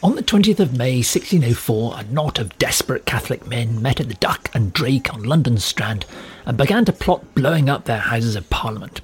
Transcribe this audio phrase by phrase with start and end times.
[0.00, 4.14] On the 20th of May 1604, a knot of desperate Catholic men met at the
[4.14, 6.06] Duck and Drake on London's Strand
[6.46, 9.00] and began to plot blowing up their Houses of Parliament.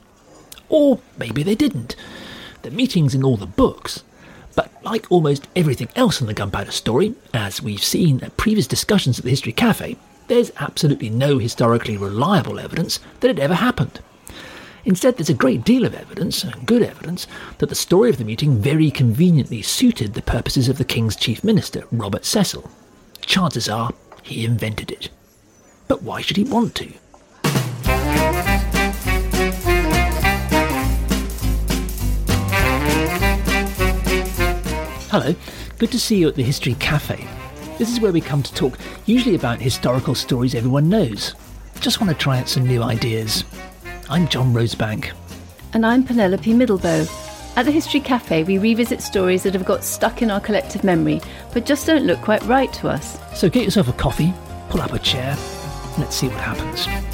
[0.68, 1.96] Or maybe they didn't.
[2.62, 4.04] The meeting's in all the books.
[4.54, 9.18] But like almost everything else in the gunpowder story, as we've seen at previous discussions
[9.18, 9.96] at the History Cafe,
[10.28, 13.98] there's absolutely no historically reliable evidence that it ever happened.
[14.86, 17.26] Instead, there's a great deal of evidence, good evidence,
[17.58, 21.42] that the story of the meeting very conveniently suited the purposes of the King's Chief
[21.42, 22.70] Minister, Robert Cecil.
[23.22, 23.92] Chances are
[24.22, 25.08] he invented it.
[25.88, 26.92] But why should he want to?
[35.10, 35.34] Hello,
[35.78, 37.26] good to see you at the History Cafe.
[37.78, 41.34] This is where we come to talk usually about historical stories everyone knows.
[41.80, 43.44] Just want to try out some new ideas.
[44.10, 45.12] I'm John Rosebank.
[45.72, 47.56] And I'm Penelope Middlebow.
[47.56, 51.22] At the History Cafe, we revisit stories that have got stuck in our collective memory,
[51.54, 53.18] but just don't look quite right to us.
[53.34, 54.34] So get yourself a coffee,
[54.68, 57.13] pull up a chair, and let's see what happens.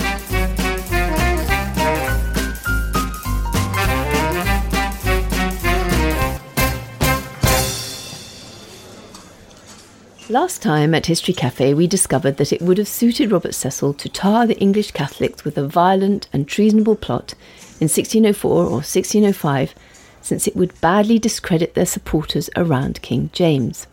[10.30, 14.08] Last time at History Cafe, we discovered that it would have suited Robert Cecil to
[14.08, 17.34] tar the English Catholics with a violent and treasonable plot
[17.80, 19.74] in 1604 or 1605,
[20.20, 23.88] since it would badly discredit their supporters around King James.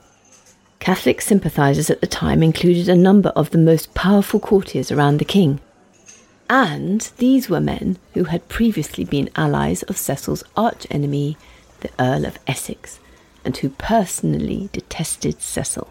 [0.77, 5.25] Catholic sympathisers at the time included a number of the most powerful courtiers around the
[5.25, 5.59] king.
[6.47, 11.35] And these were men who had previously been allies of Cecil's archenemy,
[11.79, 12.99] the Earl of Essex,
[13.43, 15.87] and who personally detested Cecil.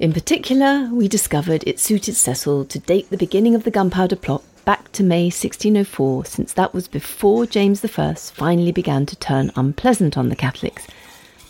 [0.00, 4.44] In particular, we discovered it suited Cecil to date the beginning of the Gunpowder Plot
[4.64, 10.16] back to May 1604, since that was before James I finally began to turn unpleasant
[10.16, 10.86] on the Catholics,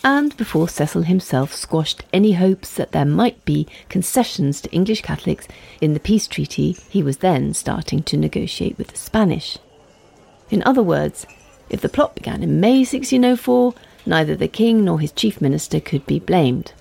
[0.03, 5.47] and before Cecil himself squashed any hopes that there might be concessions to English Catholics
[5.79, 9.59] in the peace treaty he was then starting to negotiate with the Spanish.
[10.49, 11.27] In other words,
[11.69, 13.75] if the plot began in May 1604,
[14.07, 16.73] neither the king nor his chief minister could be blamed.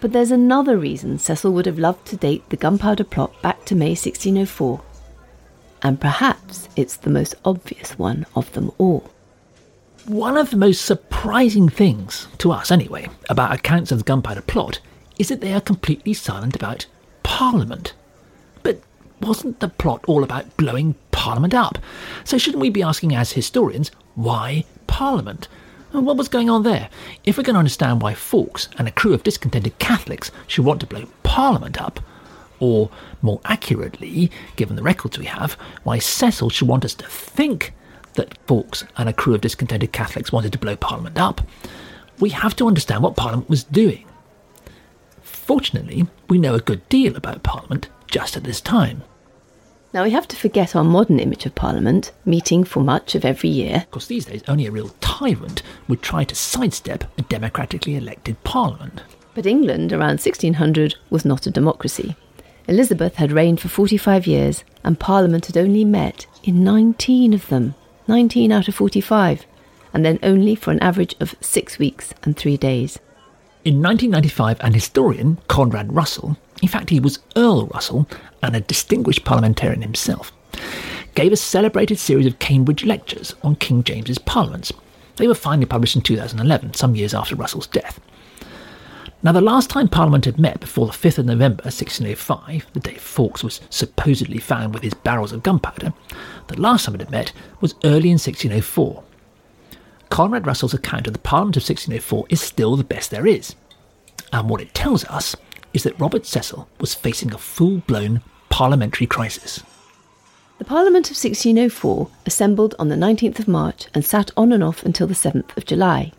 [0.00, 3.74] But there's another reason Cecil would have loved to date the gunpowder plot back to
[3.74, 4.80] May 1604.
[5.82, 9.10] And perhaps it's the most obvious one of them all.
[10.06, 14.80] One of the most surprising things, to us anyway, about accounts of the gunpowder plot
[15.18, 16.86] is that they are completely silent about
[17.22, 17.92] Parliament.
[18.62, 18.80] But
[19.20, 21.78] wasn't the plot all about blowing Parliament up?
[22.24, 25.48] So shouldn't we be asking as historians, why Parliament?
[25.92, 26.88] What was going on there?
[27.24, 30.80] If we're going to understand why Fawkes and a crew of discontented Catholics should want
[30.80, 31.98] to blow Parliament up,
[32.60, 32.90] or
[33.22, 37.74] more accurately, given the records we have, why Cecil should want us to think
[38.14, 41.40] that Fawkes and a crew of discontented Catholics wanted to blow Parliament up,
[42.20, 44.04] we have to understand what Parliament was doing.
[45.22, 49.02] Fortunately, we know a good deal about Parliament just at this time.
[49.92, 53.50] Now, we have to forget our modern image of Parliament, meeting for much of every
[53.50, 53.78] year.
[53.78, 58.42] Of course, these days, only a real tyrant would try to sidestep a democratically elected
[58.44, 59.02] Parliament.
[59.34, 62.14] But England, around 1600, was not a democracy.
[62.68, 67.74] Elizabeth had reigned for 45 years, and Parliament had only met in 19 of them
[68.06, 69.46] 19 out of 45,
[69.92, 72.98] and then only for an average of six weeks and three days.
[73.64, 78.06] In 1995, an historian, Conrad Russell, in fact, he was Earl Russell
[78.42, 80.32] and a distinguished parliamentarian himself,
[81.14, 84.72] gave a celebrated series of Cambridge lectures on King James's parliaments.
[85.16, 88.00] They were finally published in 2011, some years after Russell's death.
[89.22, 92.94] Now, the last time Parliament had met before the 5th of November 1605, the day
[92.94, 95.92] Fawkes was supposedly found with his barrels of gunpowder,
[96.46, 99.02] the last time it had met was early in 1604.
[100.08, 103.54] Conrad Russell's account of the Parliament of 1604 is still the best there is.
[104.32, 105.36] And what it tells us
[105.72, 109.62] is that Robert Cecil was facing a full blown parliamentary crisis.
[110.58, 114.82] The Parliament of 1604 assembled on the 19th of March and sat on and off
[114.82, 116.12] until the 7th of July.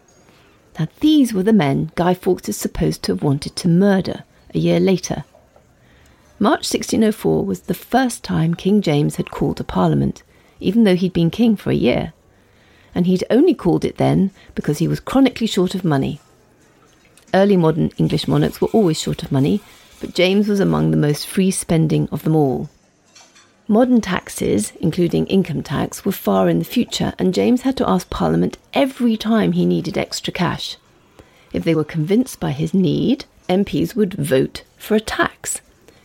[0.80, 4.24] Now, these were the men Guy Fawkes is supposed to have wanted to murder
[4.56, 5.26] a year later.
[6.40, 10.24] March 1604 was the first time King James had called a parliament,
[10.60, 12.14] even though he'd been king for a year.
[12.96, 16.20] And he'd only called it then because he was chronically short of money.
[17.34, 19.62] Early modern English monarchs were always short of money,
[20.00, 22.70] but James was among the most free spending of them all.
[23.68, 28.10] Modern taxes, including income tax, were far in the future, and James had to ask
[28.10, 30.76] Parliament every time he needed extra cash.
[31.54, 35.62] If they were convinced by his need, MPs would vote for a tax,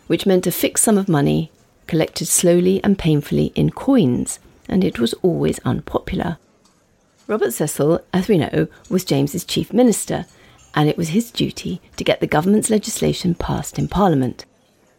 [0.06, 1.50] which meant a fixed sum of money
[1.86, 4.38] collected slowly and painfully in coins,
[4.68, 6.38] and it was always unpopular.
[7.26, 10.26] Robert Cecil, as we know, was James's chief minister,
[10.76, 14.44] and it was his duty to get the government's legislation passed in Parliament.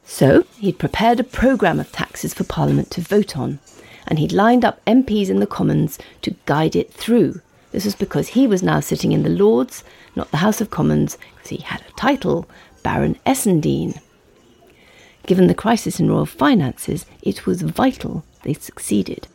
[0.03, 3.59] So he'd prepared a programme of taxes for Parliament to vote on,
[4.07, 7.41] and he'd lined up MPs in the Commons to guide it through.
[7.71, 9.83] This was because he was now sitting in the Lords,
[10.15, 12.49] not the House of Commons, because he had a title,
[12.81, 14.01] Baron Essendine.
[15.27, 19.27] Given the crisis in royal finances, it was vital they succeeded.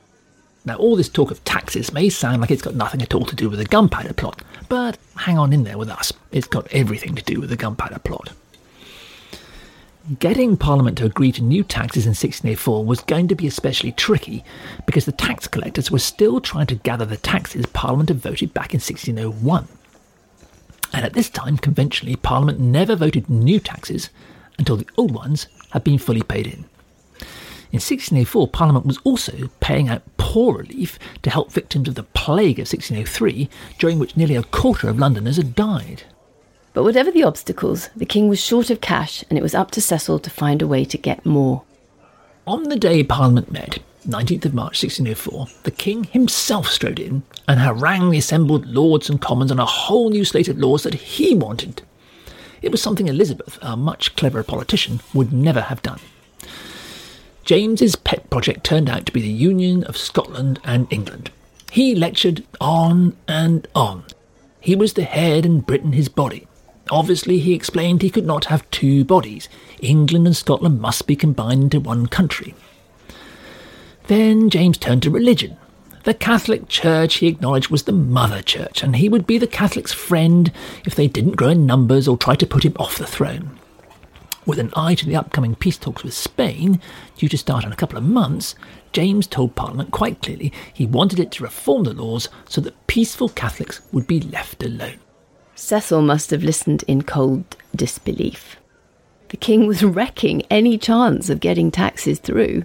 [0.65, 3.35] Now, all this talk of taxes may sound like it's got nothing at all to
[3.35, 6.13] do with the gunpowder plot, but hang on in there with us.
[6.31, 8.31] It's got everything to do with the gunpowder plot.
[10.19, 14.45] Getting Parliament to agree to new taxes in 1604 was going to be especially tricky
[14.87, 18.75] because the tax collectors were still trying to gather the taxes Parliament had voted back
[18.75, 19.69] in 1601.
[20.93, 24.11] And at this time, conventionally, Parliament never voted new taxes
[24.59, 26.65] until the old ones had been fully paid in.
[27.73, 32.59] In 1604, Parliament was also paying out poor relief to help victims of the plague
[32.59, 33.49] of 1603,
[33.79, 36.03] during which nearly a quarter of Londoners had died.
[36.75, 39.81] But whatever the obstacles, the king was short of cash, and it was up to
[39.81, 41.63] Cecil to find a way to get more.
[42.47, 47.59] On the day Parliament met, 19th of March 1604, the king himself strode in and
[47.59, 51.35] harangued the assembled lords and commons on a whole new slate of laws that he
[51.35, 51.81] wanted.
[52.61, 56.01] It was something Elizabeth, a much cleverer politician, would never have done.
[57.45, 61.31] James's pet project turned out to be the union of Scotland and England.
[61.71, 64.05] He lectured on and on.
[64.61, 66.47] He was the head and Britain his body.
[66.91, 69.49] Obviously, he explained he could not have two bodies.
[69.81, 72.55] England and Scotland must be combined into one country.
[74.07, 75.57] Then James turned to religion.
[76.05, 79.93] The Catholic Church, he acknowledged, was the mother church, and he would be the Catholics'
[79.93, 80.53] friend
[80.85, 83.59] if they didn't grow in numbers or try to put him off the throne.
[84.45, 86.81] With an eye to the upcoming peace talks with Spain,
[87.17, 88.57] due to start in a couple of months,
[88.93, 93.29] James told Parliament quite clearly he wanted it to reform the laws so that peaceful
[93.29, 94.99] Catholics would be left alone.
[95.55, 98.57] Cecil must have listened in cold disbelief.
[99.29, 102.65] The king was wrecking any chance of getting taxes through,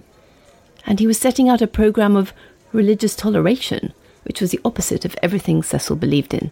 [0.84, 2.32] and he was setting out a programme of
[2.72, 3.92] religious toleration,
[4.24, 6.50] which was the opposite of everything Cecil believed in.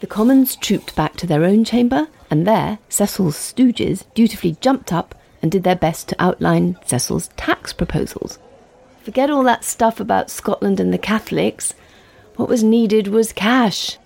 [0.00, 5.14] The Commons trooped back to their own chamber, and there Cecil's stooges dutifully jumped up
[5.42, 8.38] and did their best to outline Cecil's tax proposals.
[9.02, 11.74] Forget all that stuff about Scotland and the Catholics.
[12.36, 13.98] What was needed was cash.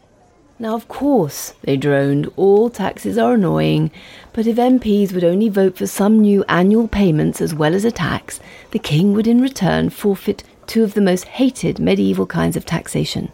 [0.59, 3.91] Now, of course, they droned, all taxes are annoying,
[4.33, 7.91] but if MPs would only vote for some new annual payments as well as a
[7.91, 8.39] tax,
[8.71, 13.33] the king would in return forfeit two of the most hated medieval kinds of taxation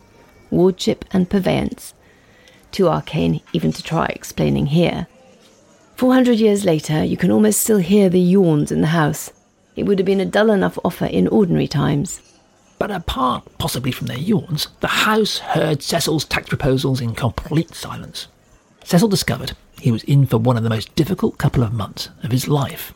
[0.50, 1.93] wardship and purveyance
[2.73, 5.06] too arcane even to try explaining here.
[5.97, 9.32] 400 years later, you can almost still hear the yawns in the house.
[9.75, 12.20] It would have been a dull enough offer in ordinary times.
[12.79, 18.29] But apart possibly from their yawns, the House heard Cecil's tax proposals in complete silence.
[18.85, 22.31] Cecil discovered he was in for one of the most difficult couple of months of
[22.31, 22.93] his life.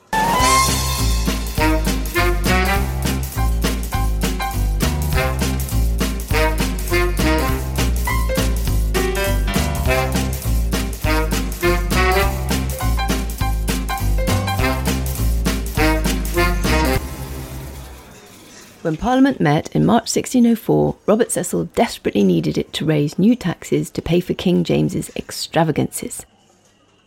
[18.83, 23.91] When Parliament met in March 1604, Robert Cecil desperately needed it to raise new taxes
[23.91, 26.27] to pay for King James's extravagances.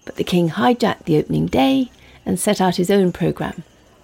[0.05, 1.91] But the king hijacked the opening day
[2.25, 3.63] and set out his own programme,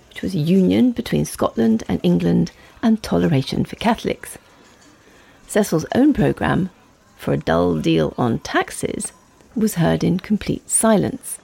[0.09, 2.51] which was union between Scotland and England
[2.83, 4.37] and toleration for Catholics.
[5.47, 6.71] Cecil's own programme,
[7.15, 9.13] for a dull deal on taxes,
[9.55, 11.39] was heard in complete silence.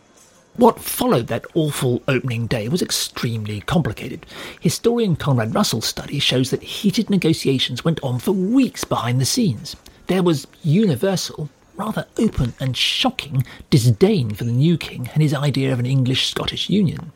[0.58, 4.26] What followed that awful opening day was extremely complicated.
[4.60, 9.76] Historian Conrad Russell's study shows that heated negotiations went on for weeks behind the scenes.
[10.08, 15.72] There was universal, rather open and shocking disdain for the new king and his idea
[15.72, 17.12] of an English Scottish union.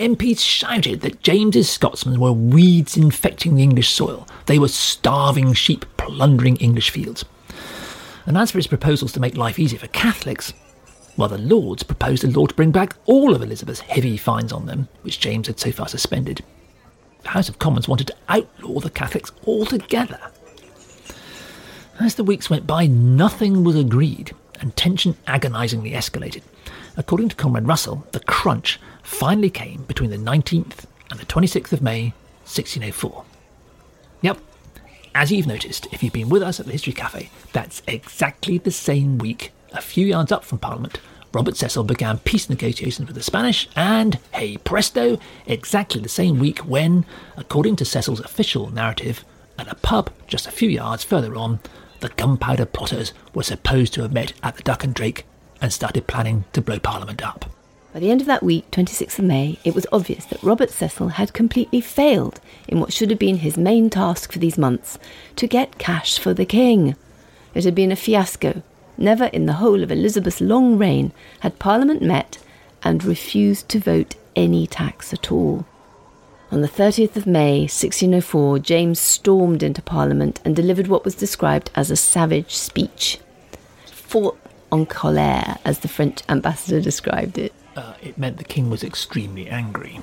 [0.00, 4.26] MPs shouted that James's Scotsmen were weeds infecting the English soil.
[4.46, 7.24] They were starving sheep plundering English fields.
[8.26, 10.52] And as for his proposals to make life easier for Catholics,
[11.16, 14.66] while the Lords proposed a law to bring back all of Elizabeth's heavy fines on
[14.66, 16.42] them, which James had so far suspended.
[17.22, 20.18] The House of Commons wanted to outlaw the Catholics altogether.
[22.00, 26.42] As the weeks went by, nothing was agreed, and tension agonisingly escalated.
[26.96, 31.82] According to Conrad Russell, the crunch finally came between the 19th and the 26th of
[31.82, 32.14] May,
[32.44, 33.24] 1604.
[34.22, 34.38] Yep,
[35.14, 38.70] as you've noticed, if you've been with us at the History Cafe, that's exactly the
[38.70, 41.00] same week a few yards up from Parliament,
[41.32, 46.58] Robert Cecil began peace negotiations with the Spanish, and hey presto, exactly the same week
[46.60, 49.24] when, according to Cecil's official narrative,
[49.58, 51.60] at a pub just a few yards further on,
[52.00, 55.24] the gunpowder plotters were supposed to have met at the Duck and Drake
[55.60, 57.46] and started planning to blow Parliament up.
[57.94, 61.08] By the end of that week, 26th of May, it was obvious that Robert Cecil
[61.08, 64.98] had completely failed in what should have been his main task for these months
[65.36, 66.96] to get cash for the king.
[67.54, 68.62] It had been a fiasco.
[69.02, 72.38] Never in the whole of Elizabeth's long reign had Parliament met
[72.84, 75.66] and refused to vote any tax at all.
[76.52, 81.68] On the 30th of May 1604, James stormed into Parliament and delivered what was described
[81.74, 83.18] as a savage speech.
[83.86, 84.36] Fort
[84.70, 87.52] en colère, as the French ambassador described it.
[87.74, 90.00] Uh, it meant the king was extremely angry.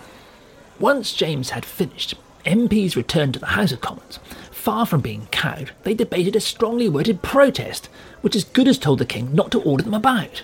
[0.78, 2.16] Once James had finished,
[2.46, 4.20] MPs returned to the House of Commons.
[4.52, 7.88] Far from being cowed, they debated a strongly worded protest,
[8.22, 10.44] which as good as told the king not to order them about.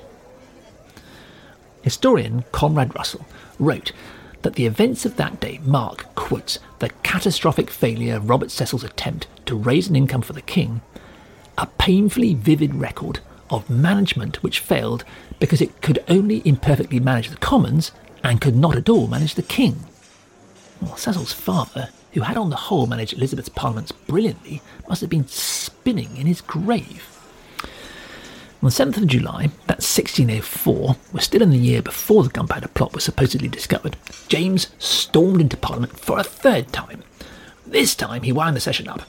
[1.81, 3.25] Historian Conrad Russell
[3.59, 3.91] wrote
[4.41, 9.27] that the events of that day mark, quotes, the catastrophic failure of Robert Cecil's attempt
[9.45, 10.81] to raise an income for the king,
[11.57, 15.03] a painfully vivid record of management which failed
[15.39, 17.91] because it could only imperfectly manage the Commons
[18.23, 19.85] and could not at all manage the King.
[20.81, 25.27] Well, Cecil's father, who had on the whole managed Elizabeth's parliaments brilliantly, must have been
[25.27, 27.14] spinning in his grave.
[28.65, 32.67] On the 7th of July, that's 1604, we're still in the year before the gunpowder
[32.69, 33.95] plot was supposedly discovered,
[34.27, 37.03] James stormed into Parliament for a third time.
[37.67, 39.03] This time he wound the session up.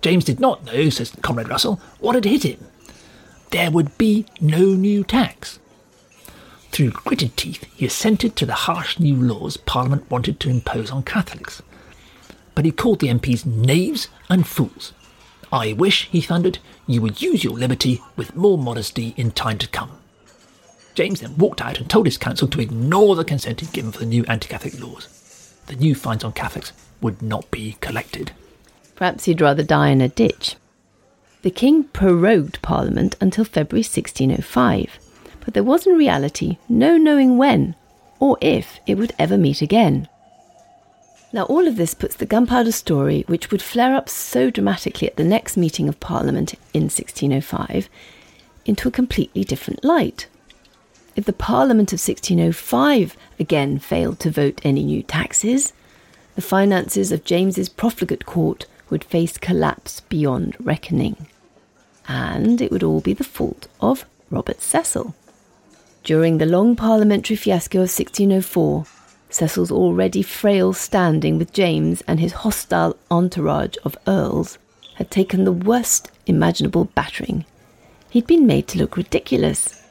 [0.00, 2.64] James did not know, says Conrad Russell, what had hit him
[3.50, 5.58] there would be no new tax.
[6.70, 11.02] Through gritted teeth, he assented to the harsh new laws Parliament wanted to impose on
[11.02, 11.62] Catholics.
[12.54, 14.92] But he called the MPs knaves and fools.
[15.54, 19.68] I wish, he thundered, you would use your liberty with more modesty in time to
[19.68, 19.92] come.
[20.96, 24.00] James then walked out and told his council to ignore the consent he'd given for
[24.00, 25.06] the new anti Catholic laws.
[25.66, 28.32] The new fines on Catholics would not be collected.
[28.96, 30.56] Perhaps he'd rather die in a ditch.
[31.42, 34.98] The king prorogued Parliament until February 1605,
[35.44, 37.76] but there was in reality no knowing when
[38.18, 40.08] or if it would ever meet again.
[41.34, 45.16] Now, all of this puts the gunpowder story, which would flare up so dramatically at
[45.16, 47.88] the next meeting of Parliament in 1605,
[48.66, 50.28] into a completely different light.
[51.16, 55.72] If the Parliament of 1605 again failed to vote any new taxes,
[56.36, 61.26] the finances of James's profligate court would face collapse beyond reckoning
[62.06, 65.16] and it would all be the fault of Robert Cecil.
[66.04, 68.86] During the long parliamentary fiasco of 1604,
[69.34, 74.58] Cecil's already frail standing with James and his hostile entourage of earls
[74.94, 77.44] had taken the worst imaginable battering.
[78.10, 79.82] He'd been made to look ridiculous.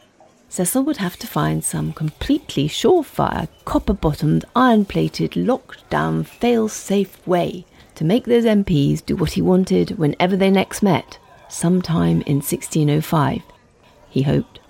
[0.48, 6.70] Cecil would have to find some completely surefire, copper bottomed, iron plated, locked down, fail
[6.70, 11.18] safe way to make those MPs do what he wanted whenever they next met
[11.50, 13.42] sometime in 1605,
[14.10, 14.62] he hoped.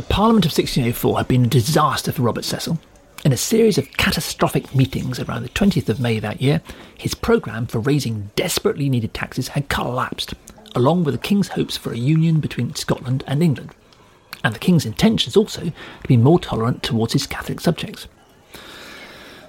[0.00, 2.78] The Parliament of 1604 had been a disaster for Robert Cecil.
[3.22, 6.62] In a series of catastrophic meetings around the 20th of May that year,
[6.96, 10.32] his programme for raising desperately needed taxes had collapsed,
[10.74, 13.72] along with the King's hopes for a union between Scotland and England,
[14.42, 18.08] and the King's intentions also to be more tolerant towards his Catholic subjects.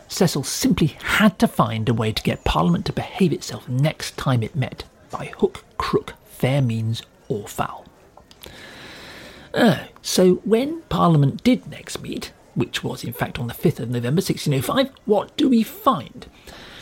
[0.09, 4.43] Cecil simply had to find a way to get Parliament to behave itself next time
[4.43, 7.85] it met, by hook, crook, fair means, or foul.
[9.53, 13.89] Uh, so when Parliament did next meet, which was in fact on the 5th of
[13.89, 16.27] November 1605, what do we find?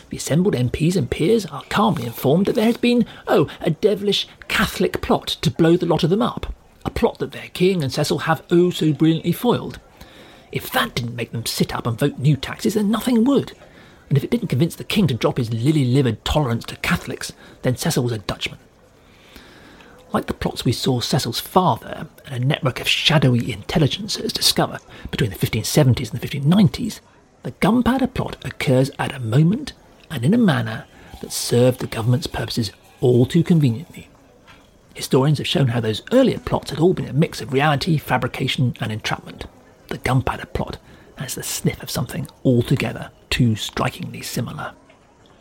[0.10, 4.28] The assembled MPs and peers are calmly informed that there has been, oh, a devilish
[4.48, 6.54] Catholic plot to blow the lot of them up.
[6.86, 9.80] A plot that their king and Cecil have oh so brilliantly foiled.
[10.52, 13.54] If that didn't make them sit up and vote new taxes, then nothing would.
[14.08, 17.32] And if it didn't convince the king to drop his lily livered tolerance to Catholics,
[17.62, 18.58] then Cecil was a Dutchman.
[20.12, 24.80] Like the plots we saw Cecil's father and a network of shadowy intelligencers discover
[25.12, 27.00] between the 1570s and the 1590s,
[27.44, 29.74] the gunpowder plot occurs at a moment
[30.10, 30.86] and in a manner
[31.22, 34.10] that served the government's purposes all too conveniently.
[34.96, 38.76] Historians have shown how those earlier plots had all been a mix of reality, fabrication,
[38.82, 39.46] and entrapment.
[39.88, 40.78] The gunpowder plot
[41.18, 44.74] has the sniff of something altogether too strikingly similar.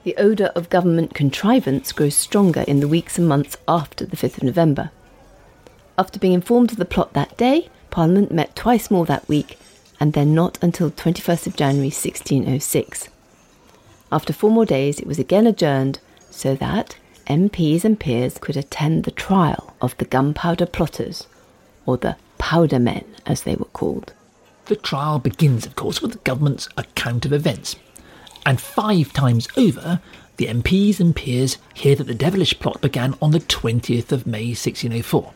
[0.04, 4.38] The odour of government contrivance grows stronger in the weeks and months after the 5th
[4.38, 4.90] of November.
[5.98, 9.58] After being informed of the plot that day, Parliament met twice more that week,
[9.98, 13.08] and then not until 21st of January 1606.
[14.12, 15.98] After four more days, it was again adjourned
[16.30, 21.26] so that MPs and peers could attend the trial of the gunpowder plotters,
[21.84, 24.12] or the powder men as they were called.
[24.66, 27.76] The trial begins, of course, with the government's account of events.
[28.48, 30.00] And five times over,
[30.38, 34.46] the MPs and peers hear that the devilish plot began on the 20th of May
[34.46, 35.34] 1604.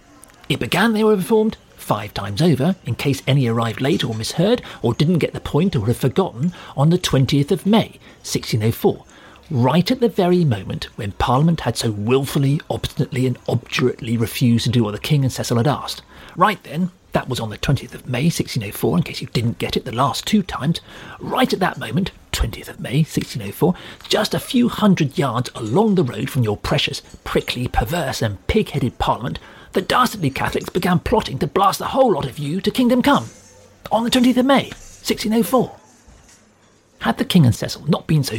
[0.49, 4.63] It began, they were informed, five times over, in case any arrived late or misheard,
[4.81, 9.05] or didn't get the point or have forgotten, on the 20th of May 1604,
[9.51, 14.71] right at the very moment when Parliament had so wilfully, obstinately, and obdurately refused to
[14.71, 16.01] do what the King and Cecil had asked.
[16.35, 19.77] Right then, that was on the 20th of May 1604, in case you didn't get
[19.77, 20.81] it the last two times.
[21.21, 23.75] Right at that moment, 20th of May 1604,
[24.09, 28.71] just a few hundred yards along the road from your precious, prickly, perverse, and pig
[28.71, 29.39] headed Parliament,
[29.73, 33.29] the dastardly Catholics began plotting to blast the whole lot of you to Kingdom Come.
[33.91, 35.77] On the 20th of May 1604.
[37.01, 38.39] Had the King and Cecil not been so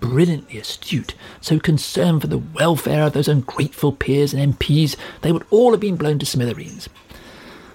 [0.00, 5.46] brilliantly astute, so concerned for the welfare of those ungrateful peers and MPs, they would
[5.50, 6.88] all have been blown to smithereens.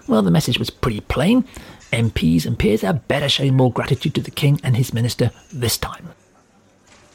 [0.07, 1.45] Well, the message was pretty plain.
[1.91, 5.77] MPs and peers had better show more gratitude to the King and his minister this
[5.77, 6.09] time.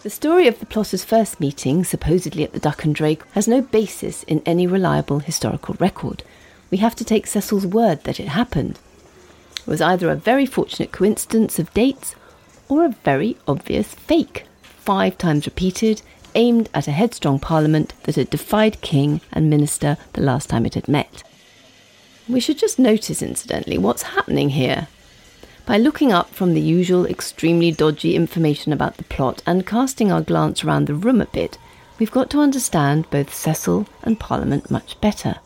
[0.03, 3.63] The story of the plotters' first meeting, supposedly at the Duck and Drake, has no
[3.63, 6.23] basis in any reliable historical record.
[6.71, 8.79] We have to take Cecil's word that it happened.
[9.57, 12.15] It was either a very fortunate coincidence of dates
[12.69, 16.03] or a very obvious fake, five times repeated,
[16.35, 20.75] aimed at a headstrong parliament that had defied king and minister the last time it
[20.75, 21.23] had met.
[22.27, 24.89] We should just notice, incidentally, what's happening here.
[25.67, 30.23] By looking up from the usual extremely dodgy information about the plot and casting our
[30.23, 31.59] glance around the room a bit,
[31.99, 35.37] we've got to understand both Cecil and Parliament much better.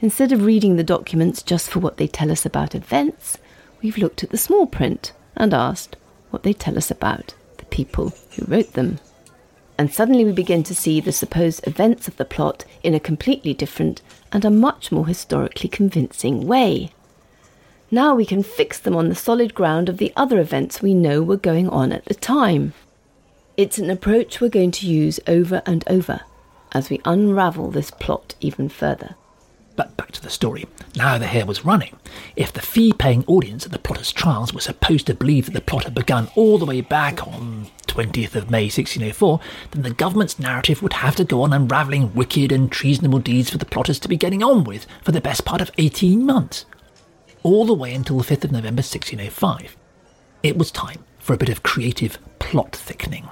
[0.00, 3.38] Instead of reading the documents just for what they tell us about events,
[3.80, 5.96] we've looked at the small print and asked
[6.30, 8.98] what they tell us about the people who wrote them
[9.78, 13.52] and suddenly we begin to see the supposed events of the plot in a completely
[13.52, 14.00] different
[14.36, 16.90] and a much more historically convincing way.
[17.90, 21.22] Now we can fix them on the solid ground of the other events we know
[21.22, 22.74] were going on at the time.
[23.56, 26.20] It's an approach we're going to use over and over
[26.72, 29.14] as we unravel this plot even further.
[29.74, 30.66] But back to the story.
[30.94, 31.96] Now the hare was running.
[32.36, 35.62] If the fee paying audience at the plotter's trials were supposed to believe that the
[35.62, 40.38] plot had begun all the way back on 20th of May 1604, then the government's
[40.38, 44.08] narrative would have to go on unravelling wicked and treasonable deeds for the plotters to
[44.08, 46.66] be getting on with for the best part of 18 months.
[47.42, 49.78] All the way until the 5th of November 1605.
[50.42, 53.30] It was time for a bit of creative plot thickening.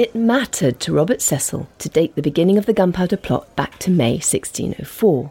[0.00, 3.90] It mattered to Robert Cecil to date the beginning of the gunpowder plot back to
[3.90, 5.30] May 1604.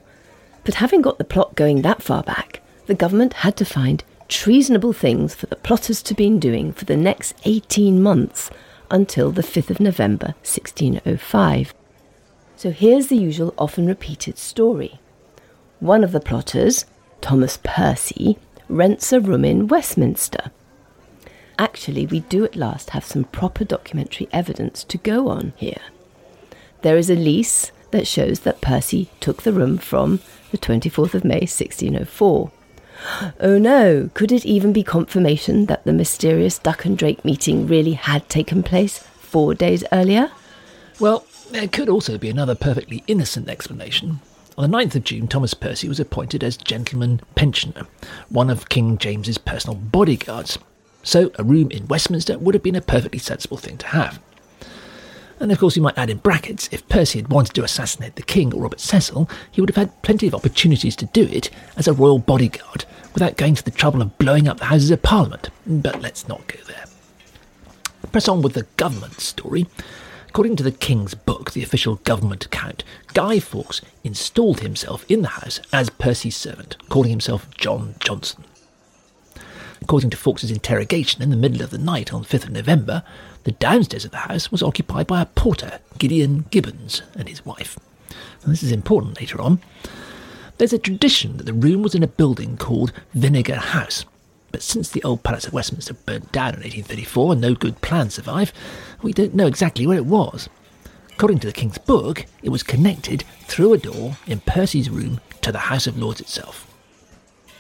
[0.64, 4.94] But having got the plot going that far back, the government had to find treasonable
[4.94, 8.52] things for the plotters to be doing for the next 18 months
[8.92, 11.74] until the 5th of November 1605.
[12.56, 15.00] So here's the usual often repeated story.
[15.80, 16.86] One of the plotters,
[17.22, 20.52] Thomas Percy, rents a room in Westminster
[21.60, 25.82] actually, we do at last have some proper documentary evidence to go on here.
[26.82, 31.24] There is a lease that shows that Percy took the room from the 24th of
[31.24, 32.52] May 1604.
[33.40, 37.94] Oh no, could it even be confirmation that the mysterious Duck and Drake meeting really
[37.94, 40.32] had taken place four days earlier?
[41.00, 44.20] Well, there could also be another perfectly innocent explanation.
[44.58, 47.88] On the 9th of June, Thomas Percy was appointed as gentleman pensioner,
[48.28, 50.60] one of King James's personal bodyguards,
[51.04, 54.20] so a room in Westminster would have been a perfectly sensible thing to have.
[55.40, 58.22] And of course, you might add in brackets if Percy had wanted to assassinate the
[58.22, 61.88] king or Robert Cecil, he would have had plenty of opportunities to do it as
[61.88, 62.84] a royal bodyguard
[63.14, 65.50] without going to the trouble of blowing up the Houses of Parliament.
[65.66, 66.86] But let's not go there.
[68.12, 69.68] Press on with the government story.
[70.28, 72.84] According to the King's book, the official government account,
[73.14, 78.44] Guy Fawkes installed himself in the house as Percy's servant, calling himself John Johnson.
[79.82, 83.04] According to Fawkes's interrogation in the middle of the night on 5th of November,
[83.44, 87.80] the downstairs of the house was occupied by a porter, Gideon Gibbons, and his wife.
[88.46, 89.60] This is important later on.
[90.58, 94.06] There's a tradition that the room was in a building called Vinegar House,
[94.52, 98.16] but since the old Palace of Westminster burnt down in 1834 and no good plans
[98.16, 98.52] survive,
[99.02, 100.50] we don't know exactly where it was.
[101.14, 105.52] According to the King's book, it was connected through a door in Percy's room to
[105.52, 106.69] the House of Lords itself.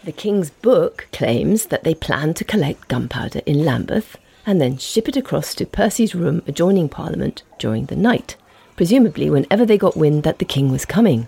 [0.01, 5.09] The King's Book claims that they planned to collect gunpowder in Lambeth and then ship
[5.09, 8.37] it across to Percy's room adjoining Parliament during the night,
[8.77, 11.27] presumably whenever they got wind that the King was coming.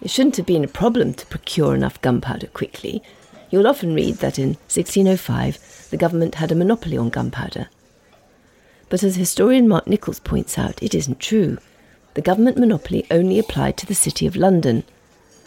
[0.00, 3.02] It shouldn't have been a problem to procure enough gunpowder quickly.
[3.50, 7.68] You'll often read that in 1605 the government had a monopoly on gunpowder.
[8.88, 11.58] But as historian Mark Nicholls points out, it isn't true.
[12.14, 14.84] The government monopoly only applied to the City of London,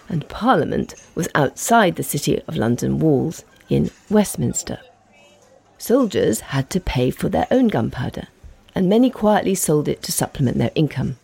[0.09, 4.79] and Parliament was outside the City of London walls in Westminster.
[5.77, 8.27] Soldiers had to pay for their own gunpowder,
[8.73, 11.17] and many quietly sold it to supplement their income.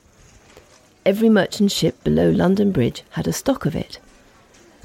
[1.06, 4.00] Every merchant ship below London Bridge had a stock of it.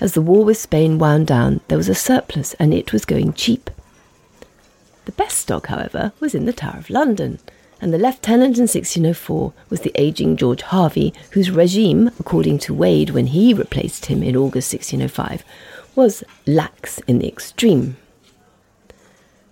[0.01, 3.33] As the war with Spain wound down, there was a surplus and it was going
[3.33, 3.71] cheap.
[5.05, 7.39] The best stock, however, was in the Tower of London,
[7.81, 13.11] and the lieutenant in 1604 was the ageing George Harvey, whose regime, according to Wade
[13.11, 15.45] when he replaced him in August 1605,
[15.95, 17.97] was lax in the extreme.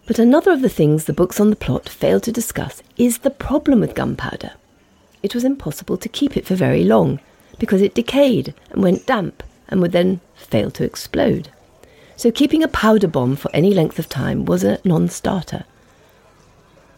[0.06, 3.30] But another of the things the books on the plot fail to discuss is the
[3.30, 4.52] problem with gunpowder.
[5.22, 7.20] It was impossible to keep it for very long
[7.58, 11.50] because it decayed and went damp and would then fail to explode.
[12.16, 15.64] So keeping a powder bomb for any length of time was a non starter.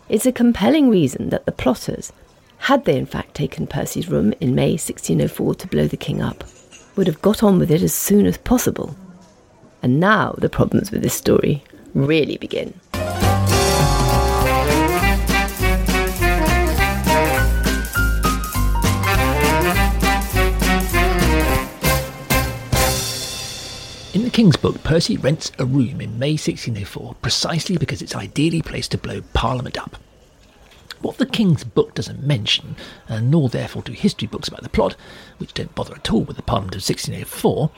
[0.08, 2.12] It's a compelling reason that the plotters,
[2.58, 6.44] had they in fact taken Percy's room in May 1604 to blow the king up,
[6.96, 8.96] would have got on with it as soon as possible.
[9.82, 12.72] And now the problems with this story really begin.
[24.18, 28.60] In the King's Book, Percy rents a room in May 1604 precisely because it's ideally
[28.60, 29.96] placed to blow Parliament up.
[31.00, 32.74] What the King's Book doesn't mention,
[33.06, 34.96] and nor therefore do history books about the plot,
[35.36, 37.70] which don't bother at all with the Parliament of 1604,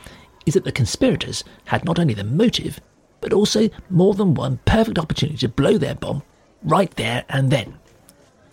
[0.46, 2.81] is that the conspirators had not only the motive,
[3.20, 6.22] but also more than one perfect opportunity to blow their bomb
[6.62, 7.79] right there and then.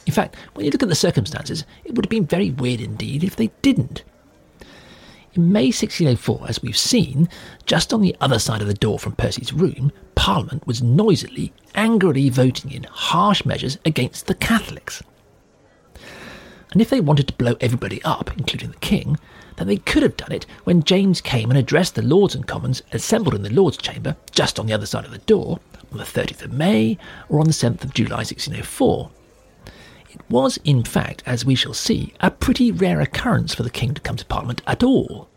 [0.05, 3.23] In fact, when you look at the circumstances, it would have been very weird indeed
[3.23, 4.03] if they didn't.
[5.33, 7.29] In May 1604, as we've seen,
[7.65, 12.29] just on the other side of the door from Percy's room, Parliament was noisily, angrily
[12.29, 15.03] voting in harsh measures against the Catholics.
[16.71, 19.17] And if they wanted to blow everybody up, including the King,
[19.57, 22.81] then they could have done it when James came and addressed the Lords and Commons
[22.91, 25.59] assembled in the Lords' Chamber, just on the other side of the door,
[25.91, 26.97] on the 30th of May
[27.29, 29.09] or on the 7th of July 1604.
[30.09, 33.93] It was, in fact, as we shall see, a pretty rare occurrence for the king
[33.93, 35.27] to come to Parliament at all.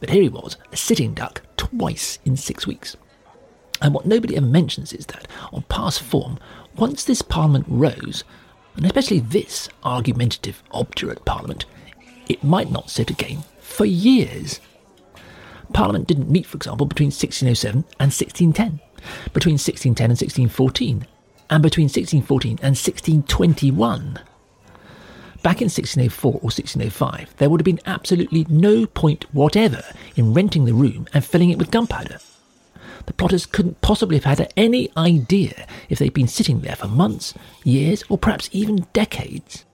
[0.00, 2.96] But here he was, a sitting duck, twice in six weeks.
[3.80, 6.38] And what nobody ever mentions is that, on past form,
[6.76, 8.24] once this Parliament rose,
[8.76, 11.64] and especially this argumentative, obdurate Parliament,
[12.28, 14.60] it might not sit again for years.
[15.72, 18.80] Parliament didn't meet, for example, between 1607 and 1610,
[19.32, 21.06] between 1610 and 1614,
[21.50, 24.20] and between 1614 and 1621.
[25.42, 29.82] Back in 1604 or 1605, there would have been absolutely no point whatever
[30.16, 32.18] in renting the room and filling it with gunpowder.
[33.04, 37.34] The plotters couldn't possibly have had any idea if they'd been sitting there for months,
[37.62, 39.66] years, or perhaps even decades.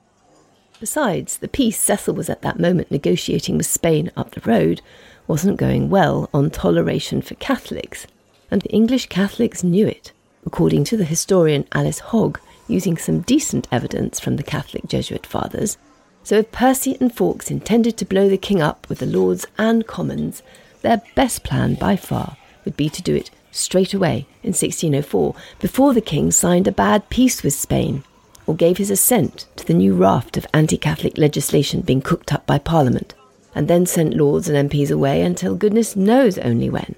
[0.81, 4.81] Besides, the peace Cecil was at that moment negotiating with Spain up the road
[5.27, 8.07] wasn't going well on toleration for Catholics,
[8.49, 10.11] and the English Catholics knew it
[10.45, 15.77] according to the historian Alice Hogge, using some decent evidence from the Catholic Jesuit fathers.
[16.23, 19.85] So if Percy and Fawkes intended to blow the king up with the Lords and
[19.87, 20.43] Commons,
[20.81, 25.93] their best plan by far would be to do it straight away in 1604, before
[25.93, 28.03] the king signed a bad peace with Spain,
[28.47, 32.45] or gave his assent to the new raft of anti Catholic legislation being cooked up
[32.45, 33.13] by Parliament,
[33.53, 36.95] and then sent Lords and MPs away until goodness knows only when.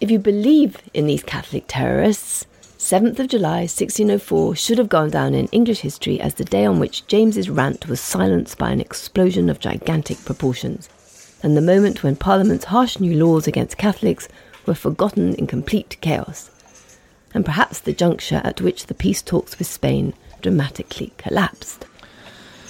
[0.00, 2.46] If you believe in these Catholic terrorists,
[2.78, 6.78] 7th of July 1604 should have gone down in English history as the day on
[6.78, 10.88] which James's rant was silenced by an explosion of gigantic proportions,
[11.42, 14.28] and the moment when Parliament's harsh new laws against Catholics
[14.64, 16.50] were forgotten in complete chaos,
[17.34, 21.84] and perhaps the juncture at which the peace talks with Spain dramatically collapsed.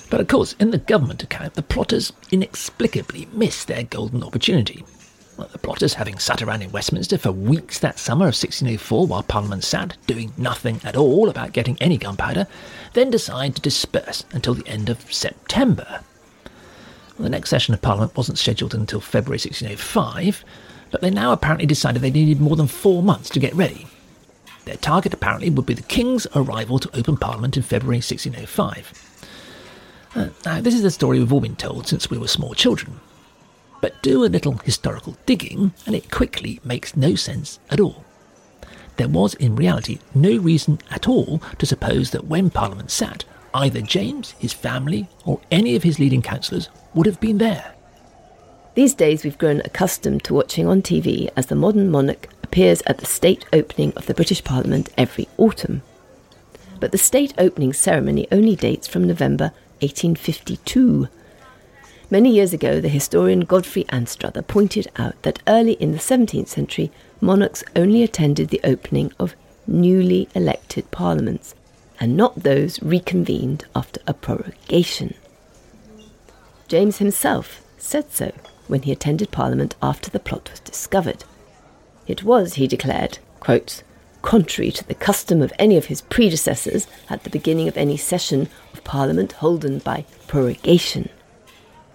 [0.09, 4.87] But of course, in the government account, the plotters inexplicably missed their golden opportunity.
[5.39, 9.23] Well, the plotters, having sat around in Westminster for weeks that summer of 1604 while
[9.23, 12.49] Parliament sat, doing nothing at all about getting any gunpowder,
[12.95, 16.01] then decide to disperse until the end of September.
[17.17, 20.45] Well, the next session of Parliament wasn't scheduled until February 1605,
[20.91, 23.87] but they now apparently decided they needed more than four months to get ready.
[24.65, 28.93] Their target apparently would be the King's arrival to open Parliament in February 1605.
[30.17, 32.99] Uh, now, this is a story we've all been told since we were small children,
[33.81, 38.05] but do a little historical digging, and it quickly makes no sense at all.
[38.97, 43.81] There was, in reality, no reason at all to suppose that when Parliament sat, either
[43.81, 47.75] James, his family, or any of his leading councillors would have been there.
[48.75, 52.99] These days, we've grown accustomed to watching on TV as the modern monarch appears at
[52.99, 55.83] the state opening of the British Parliament every autumn.
[56.81, 61.09] but the state opening ceremony only dates from November 1852.
[62.11, 66.91] Many years ago, the historian Godfrey Anstruther pointed out that early in the 17th century,
[67.21, 71.55] monarchs only attended the opening of newly elected parliaments,
[72.01, 75.13] and not those reconvened after a prorogation.
[76.67, 78.33] James himself said so
[78.69, 81.25] when he attended Parliament after the plot was discovered.
[82.07, 83.83] It was, he declared, quote,
[84.23, 88.49] contrary to the custom of any of his predecessors at the beginning of any session
[88.73, 91.11] of Parliament holden by prorogation.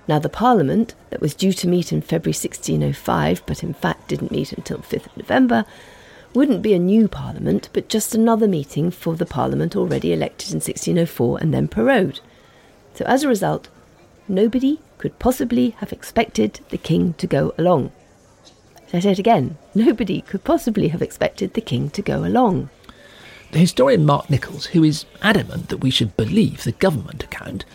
[0.07, 4.31] Now, the Parliament that was due to meet in February 1605, but in fact didn't
[4.31, 5.65] meet until 5th of November,
[6.33, 10.55] wouldn't be a new Parliament, but just another meeting for the Parliament already elected in
[10.55, 12.19] 1604 and then prorogued.
[12.95, 13.69] So, as a result,
[14.27, 17.91] nobody could possibly have expected the King to go along.
[18.93, 22.69] I say it again nobody could possibly have expected the King to go along.
[23.51, 27.65] The historian Mark Nicholls, who is adamant that we should believe the government account,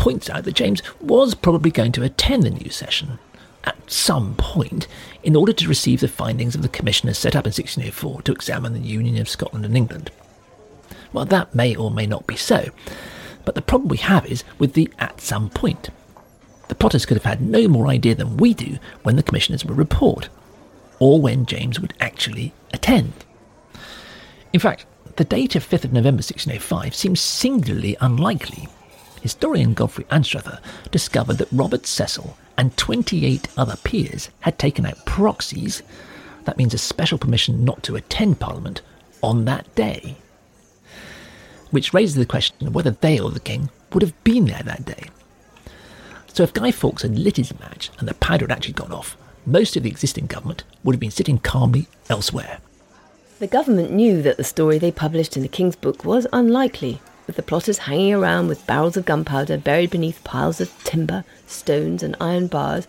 [0.00, 3.18] points out that James was probably going to attend the new session
[3.64, 4.88] at some point
[5.22, 8.72] in order to receive the findings of the commissioners set up in 1604 to examine
[8.72, 10.10] the union of Scotland and England.
[11.12, 12.70] Well, that may or may not be so,
[13.44, 15.90] but the problem we have is with the at some point.
[16.68, 19.76] The plotters could have had no more idea than we do when the commissioners would
[19.76, 20.30] report,
[20.98, 23.12] or when James would actually attend.
[24.54, 24.86] In fact,
[25.16, 28.66] the date of 5th of November 1605 seems singularly unlikely.
[29.20, 35.82] Historian Godfrey Anstruther discovered that Robert Cecil and 28 other peers had taken out proxies,
[36.44, 38.82] that means a special permission not to attend Parliament,
[39.22, 40.16] on that day.
[41.70, 44.84] Which raises the question of whether they or the King would have been there that
[44.84, 45.04] day.
[46.32, 49.16] So if Guy Fawkes had lit his match and the powder had actually gone off,
[49.46, 52.58] most of the existing government would have been sitting calmly elsewhere.
[53.38, 57.36] The government knew that the story they published in the King's Book was unlikely, with
[57.36, 62.16] the plotters hanging around with barrels of gunpowder buried beneath piles of timber, stones, and
[62.20, 62.88] iron bars,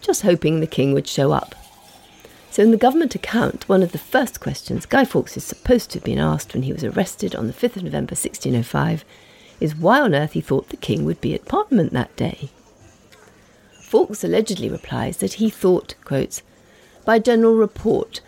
[0.00, 1.54] just hoping the king would show up.
[2.50, 5.98] So, in the government account, one of the first questions Guy Fawkes is supposed to
[5.98, 9.04] have been asked when he was arrested on the 5th of November 1605
[9.60, 12.50] is why on earth he thought the king would be at Parliament that day.
[13.80, 16.42] Fawkes allegedly replies that he thought, quotes,
[17.04, 18.20] by general report,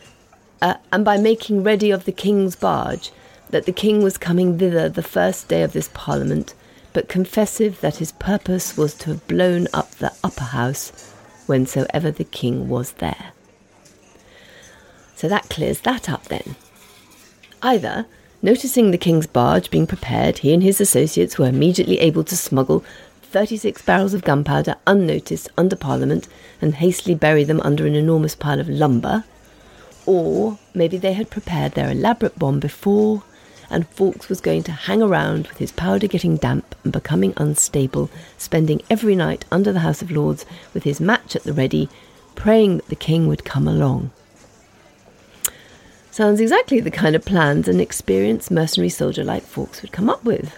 [0.61, 3.11] uh, and by making ready of the king's barge,
[3.53, 6.55] that the king was coming thither the first day of this parliament,
[6.93, 11.12] but confessive that his purpose was to have blown up the upper house
[11.47, 13.33] whensoever the king was there.
[15.15, 16.57] So that clears that up then.
[17.62, 18.07] Either,
[18.41, 22.83] noticing the king's barge being prepared, he and his associates were immediately able to smuggle
[23.23, 26.27] 36 barrels of gunpowder unnoticed under Parliament
[26.61, 29.25] and hastily bury them under an enormous pile of lumber.
[30.07, 33.23] Or maybe they had prepared their elaborate bomb before
[33.73, 38.11] and Fawkes was going to hang around with his powder getting damp and becoming unstable,
[38.39, 41.89] spending every night under the House of Lords with his match at the ready,
[42.35, 44.11] praying that the king would come along.
[46.11, 50.23] Sounds exactly the kind of plans an experienced mercenary soldier like Fawkes would come up
[50.25, 50.55] with.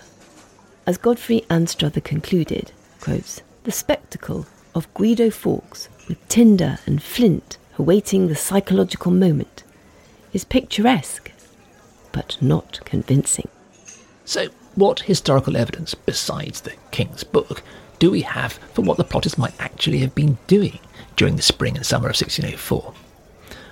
[0.86, 8.26] As Godfrey Anstruther concluded, quotes, the spectacle of Guido Fawkes with tinder and flint awaiting
[8.26, 9.62] the psychological moment
[10.32, 11.30] is picturesque
[12.14, 13.48] but not convincing.
[14.24, 14.46] So,
[14.76, 17.62] what historical evidence, besides the King's Book,
[17.98, 20.78] do we have for what the plotters might actually have been doing
[21.16, 22.94] during the spring and summer of 1604?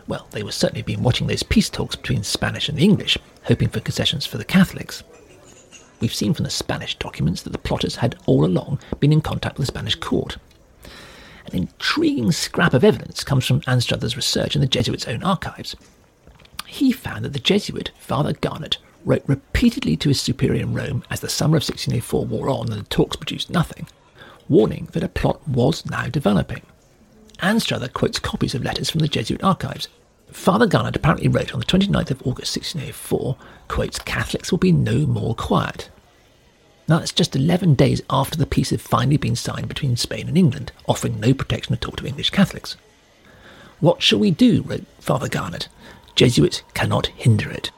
[0.08, 3.68] Well, they were certainly been watching those peace talks between Spanish and the English, hoping
[3.68, 5.04] for concessions for the Catholics.
[6.00, 9.56] We've seen from the Spanish documents that the plotters had all along been in contact
[9.56, 10.36] with the Spanish court.
[11.46, 15.76] An intriguing scrap of evidence comes from Anstruther's research in the Jesuits' own archives
[16.72, 21.20] he found that the Jesuit Father Garnet wrote repeatedly to his superior in Rome as
[21.20, 23.86] the summer of 1604 wore on and the talks produced nothing,
[24.48, 26.62] warning that a plot was now developing.
[27.42, 29.88] Anstruther quotes copies of letters from the Jesuit archives.
[30.30, 33.36] Father Garnet apparently wrote on the 29th of August 1604,
[33.68, 35.90] quotes, Catholics will be no more quiet.
[36.88, 40.38] Now that's just 11 days after the peace had finally been signed between Spain and
[40.38, 42.78] England, offering no protection at all to English Catholics.
[43.80, 44.62] What shall we do?
[44.62, 45.68] wrote Father Garnet.
[46.14, 47.70] Jesuits cannot hinder it.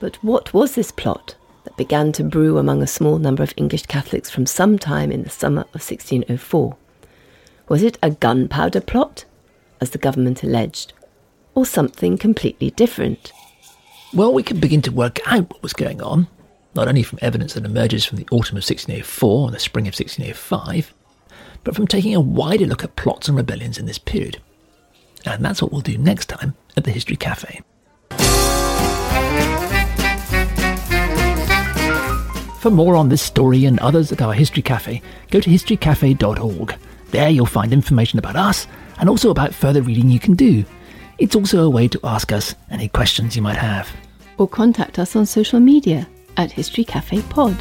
[0.00, 3.86] But what was this plot that began to brew among a small number of English
[3.86, 6.76] Catholics from some time in the summer of 1604?
[7.68, 9.24] Was it a gunpowder plot,
[9.80, 10.92] as the government alleged,
[11.54, 13.32] or something completely different?
[14.12, 16.26] Well, we can begin to work out what was going on,
[16.74, 19.94] not only from evidence that emerges from the autumn of 1604 and the spring of
[19.94, 20.92] 1605,
[21.64, 24.40] but from taking a wider look at plots and rebellions in this period.
[25.26, 27.60] And that's what we'll do next time at the History Cafe.
[32.60, 36.76] For more on this story and others at our History Cafe, go to historycafe.org.
[37.10, 40.64] There you'll find information about us and also about further reading you can do.
[41.18, 43.90] It's also a way to ask us any questions you might have.
[44.38, 47.56] Or contact us on social media at History Cafe Pod.